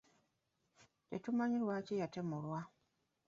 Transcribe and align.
Tetumanyi 1.07 1.57
lwaki 1.63 1.93
yatemulwa. 2.01 2.59